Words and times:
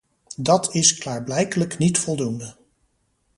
Dat 0.37 0.75
is 0.75 0.97
klaarblijkelijk 0.97 1.77
niet 1.77 1.97
voldoende. 1.99 2.55